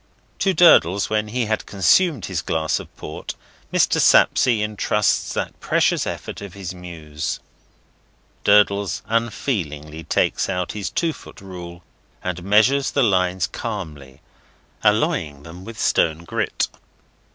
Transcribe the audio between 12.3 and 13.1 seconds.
measures the